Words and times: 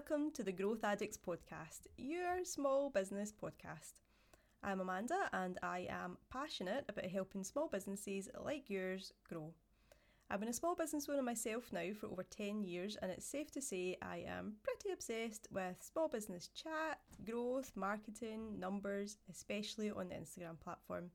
welcome 0.00 0.30
to 0.30 0.42
the 0.42 0.50
Growth 0.50 0.82
Addicts 0.82 1.18
podcast, 1.18 1.80
your 1.98 2.42
small 2.42 2.88
business 2.88 3.30
podcast. 3.30 4.00
I'm 4.62 4.80
Amanda 4.80 5.28
and 5.34 5.58
I 5.62 5.88
am 5.90 6.16
passionate 6.32 6.86
about 6.88 7.04
helping 7.04 7.44
small 7.44 7.68
businesses 7.68 8.30
like 8.42 8.70
yours 8.70 9.12
grow. 9.28 9.52
I've 10.30 10.40
been 10.40 10.48
a 10.48 10.54
small 10.54 10.74
business 10.74 11.06
owner 11.06 11.20
myself 11.20 11.70
now 11.70 11.92
for 11.92 12.06
over 12.06 12.22
10 12.22 12.62
years, 12.62 12.96
and 13.02 13.10
it's 13.10 13.26
safe 13.26 13.50
to 13.50 13.60
say 13.60 13.98
I 14.00 14.24
am 14.26 14.54
pretty 14.62 14.90
obsessed 14.90 15.48
with 15.50 15.76
small 15.82 16.08
business 16.08 16.48
chat, 16.48 17.00
growth, 17.26 17.70
marketing, 17.74 18.58
numbers, 18.58 19.18
especially 19.30 19.90
on 19.90 20.08
the 20.08 20.14
Instagram 20.14 20.58
platform. 20.60 21.10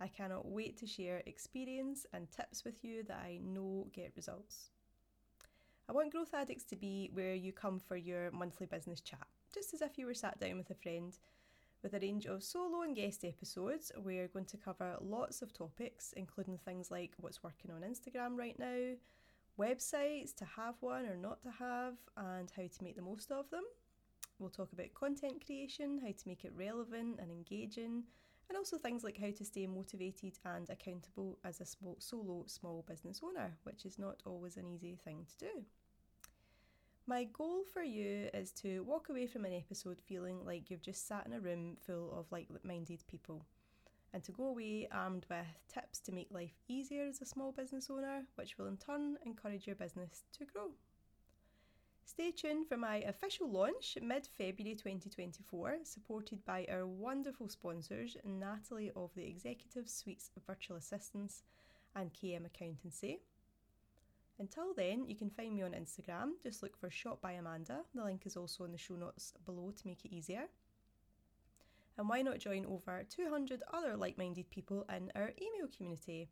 I 0.00 0.08
cannot 0.08 0.46
wait 0.46 0.78
to 0.78 0.86
share 0.86 1.22
experience 1.26 2.06
and 2.14 2.32
tips 2.32 2.64
with 2.64 2.82
you 2.82 3.02
that 3.02 3.20
I 3.22 3.40
know 3.42 3.88
get 3.92 4.14
results. 4.16 4.70
I 5.86 5.92
want 5.92 6.12
Growth 6.12 6.32
Addicts 6.32 6.64
to 6.64 6.76
be 6.76 7.10
where 7.12 7.34
you 7.34 7.52
come 7.52 7.78
for 7.78 7.96
your 7.96 8.30
monthly 8.30 8.64
business 8.64 9.02
chat, 9.02 9.26
just 9.52 9.74
as 9.74 9.82
if 9.82 9.98
you 9.98 10.06
were 10.06 10.14
sat 10.14 10.40
down 10.40 10.56
with 10.56 10.70
a 10.70 10.74
friend. 10.74 11.14
With 11.82 11.92
a 11.92 12.00
range 12.00 12.24
of 12.24 12.42
solo 12.42 12.80
and 12.80 12.96
guest 12.96 13.22
episodes, 13.22 13.92
we're 13.98 14.28
going 14.28 14.46
to 14.46 14.56
cover 14.56 14.96
lots 15.02 15.42
of 15.42 15.52
topics, 15.52 16.14
including 16.16 16.56
things 16.56 16.90
like 16.90 17.12
what's 17.20 17.44
working 17.44 17.70
on 17.70 17.82
Instagram 17.82 18.38
right 18.38 18.58
now, 18.58 18.94
websites, 19.60 20.34
to 20.36 20.46
have 20.46 20.76
one 20.80 21.04
or 21.04 21.16
not 21.16 21.42
to 21.42 21.50
have, 21.50 21.96
and 22.16 22.50
how 22.56 22.62
to 22.62 22.82
make 22.82 22.96
the 22.96 23.02
most 23.02 23.30
of 23.30 23.50
them. 23.50 23.64
We'll 24.38 24.48
talk 24.48 24.72
about 24.72 24.94
content 24.94 25.44
creation, 25.44 26.00
how 26.02 26.12
to 26.12 26.28
make 26.28 26.46
it 26.46 26.54
relevant 26.56 27.20
and 27.20 27.30
engaging, 27.30 28.04
and 28.48 28.56
also 28.56 28.78
things 28.78 29.04
like 29.04 29.18
how 29.18 29.30
to 29.30 29.44
stay 29.44 29.66
motivated 29.66 30.38
and 30.44 30.68
accountable 30.70 31.38
as 31.44 31.60
a 31.60 31.66
small, 31.66 31.96
solo 31.98 32.44
small 32.46 32.84
business 32.88 33.20
owner, 33.22 33.52
which 33.64 33.84
is 33.84 33.98
not 33.98 34.22
always 34.24 34.56
an 34.56 34.66
easy 34.66 34.98
thing 35.04 35.26
to 35.28 35.46
do. 35.46 35.64
My 37.06 37.24
goal 37.24 37.64
for 37.70 37.82
you 37.82 38.30
is 38.32 38.50
to 38.62 38.82
walk 38.84 39.10
away 39.10 39.26
from 39.26 39.44
an 39.44 39.52
episode 39.52 40.00
feeling 40.00 40.42
like 40.46 40.70
you've 40.70 40.80
just 40.80 41.06
sat 41.06 41.26
in 41.26 41.34
a 41.34 41.40
room 41.40 41.76
full 41.86 42.10
of 42.18 42.32
like 42.32 42.48
minded 42.64 43.04
people, 43.06 43.44
and 44.14 44.24
to 44.24 44.32
go 44.32 44.44
away 44.46 44.88
armed 44.90 45.26
with 45.28 45.44
tips 45.68 45.98
to 46.00 46.12
make 46.12 46.28
life 46.30 46.54
easier 46.66 47.04
as 47.04 47.20
a 47.20 47.26
small 47.26 47.52
business 47.52 47.90
owner, 47.90 48.22
which 48.36 48.56
will 48.56 48.68
in 48.68 48.78
turn 48.78 49.18
encourage 49.26 49.66
your 49.66 49.76
business 49.76 50.24
to 50.38 50.46
grow. 50.46 50.70
Stay 52.06 52.30
tuned 52.30 52.68
for 52.68 52.78
my 52.78 52.96
official 52.96 53.50
launch 53.50 53.98
mid 54.00 54.26
February 54.38 54.74
2024, 54.74 55.80
supported 55.82 56.42
by 56.46 56.66
our 56.70 56.86
wonderful 56.86 57.50
sponsors 57.50 58.16
Natalie 58.24 58.92
of 58.96 59.10
the 59.14 59.26
Executive 59.26 59.90
Suites 59.90 60.30
Virtual 60.46 60.78
Assistance 60.78 61.42
and 61.94 62.14
KM 62.14 62.46
Accountancy. 62.46 63.20
Until 64.38 64.74
then, 64.74 65.04
you 65.06 65.14
can 65.14 65.30
find 65.30 65.54
me 65.54 65.62
on 65.62 65.72
Instagram. 65.72 66.32
Just 66.42 66.62
look 66.62 66.76
for 66.76 66.90
Shop 66.90 67.20
by 67.20 67.32
Amanda. 67.32 67.80
The 67.94 68.04
link 68.04 68.26
is 68.26 68.36
also 68.36 68.64
in 68.64 68.72
the 68.72 68.78
show 68.78 68.94
notes 68.94 69.32
below 69.44 69.70
to 69.70 69.86
make 69.86 70.04
it 70.04 70.14
easier. 70.14 70.48
And 71.96 72.08
why 72.08 72.22
not 72.22 72.40
join 72.40 72.66
over 72.66 73.04
200 73.08 73.62
other 73.72 73.96
like 73.96 74.18
minded 74.18 74.50
people 74.50 74.84
in 74.94 75.12
our 75.14 75.30
email 75.40 75.68
community? 75.76 76.28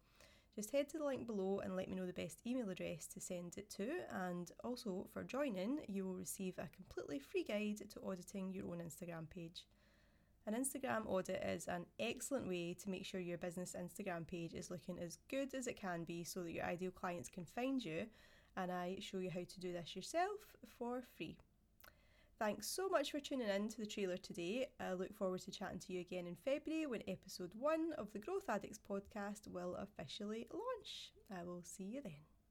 just 0.54 0.70
head 0.70 0.88
to 0.90 0.98
the 0.98 1.04
link 1.04 1.26
below 1.26 1.60
and 1.60 1.76
let 1.76 1.88
me 1.88 1.96
know 1.96 2.06
the 2.06 2.12
best 2.12 2.38
email 2.46 2.68
address 2.68 3.06
to 3.06 3.20
send 3.20 3.56
it 3.56 3.70
to. 3.70 3.88
And 4.12 4.50
also, 4.62 5.06
for 5.12 5.22
joining, 5.22 5.80
you 5.88 6.04
will 6.04 6.14
receive 6.14 6.58
a 6.58 6.68
completely 6.76 7.18
free 7.18 7.44
guide 7.44 7.88
to 7.90 8.00
auditing 8.06 8.52
your 8.52 8.66
own 8.66 8.78
Instagram 8.78 9.30
page. 9.30 9.64
An 10.44 10.54
Instagram 10.54 11.06
audit 11.06 11.40
is 11.44 11.68
an 11.68 11.86
excellent 12.00 12.48
way 12.48 12.74
to 12.82 12.90
make 12.90 13.04
sure 13.04 13.20
your 13.20 13.38
business 13.38 13.76
Instagram 13.78 14.26
page 14.26 14.54
is 14.54 14.72
looking 14.72 14.98
as 14.98 15.18
good 15.30 15.54
as 15.54 15.68
it 15.68 15.80
can 15.80 16.02
be 16.02 16.24
so 16.24 16.42
that 16.42 16.50
your 16.50 16.64
ideal 16.64 16.90
clients 16.90 17.28
can 17.28 17.44
find 17.44 17.84
you. 17.84 18.06
And 18.56 18.72
I 18.72 18.96
show 19.00 19.18
you 19.18 19.30
how 19.30 19.44
to 19.46 19.60
do 19.60 19.72
this 19.72 19.94
yourself 19.94 20.56
for 20.78 21.02
free. 21.16 21.36
Thanks 22.40 22.66
so 22.66 22.88
much 22.88 23.12
for 23.12 23.20
tuning 23.20 23.46
in 23.46 23.68
to 23.68 23.78
the 23.78 23.86
trailer 23.86 24.16
today. 24.16 24.66
I 24.80 24.94
look 24.94 25.14
forward 25.14 25.42
to 25.42 25.52
chatting 25.52 25.78
to 25.78 25.92
you 25.92 26.00
again 26.00 26.26
in 26.26 26.34
February 26.34 26.86
when 26.86 27.02
episode 27.06 27.52
one 27.56 27.92
of 27.96 28.12
the 28.12 28.18
Growth 28.18 28.48
Addicts 28.48 28.80
podcast 28.80 29.46
will 29.46 29.76
officially 29.76 30.48
launch. 30.52 31.12
I 31.30 31.44
will 31.44 31.62
see 31.62 31.84
you 31.84 32.00
then. 32.02 32.41